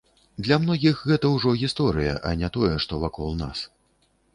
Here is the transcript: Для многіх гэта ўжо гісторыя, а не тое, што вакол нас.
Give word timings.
Для 0.47 0.57
многіх 0.63 1.03
гэта 1.11 1.31
ўжо 1.35 1.53
гісторыя, 1.65 2.19
а 2.31 2.35
не 2.43 2.53
тое, 2.59 2.75
што 2.87 3.05
вакол 3.07 3.31
нас. 3.45 3.69